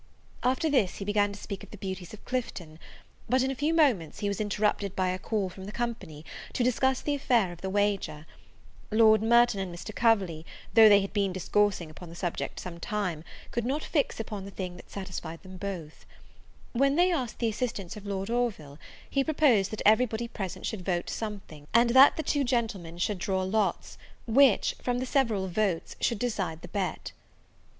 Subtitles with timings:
[0.41, 2.79] After this he began to speak of the beauties of Clifton;
[3.29, 6.63] but, in a few moments, he was interrupted by a call from the company, to
[6.63, 8.25] discuss the affair of the wager.
[8.89, 9.93] Lord Merton and Mr.
[9.95, 10.43] Coverley,
[10.73, 14.49] though they had been discoursing upon the subject some time, could not fix upon the
[14.49, 16.07] thing that satisfied them both.
[16.73, 20.83] When they asked the assistance of Lord Orville, he proposed that every body present should
[20.83, 25.95] vote something; and that the two gentlemen should draw lots which, from the several votes,
[25.99, 27.11] should decide the bet.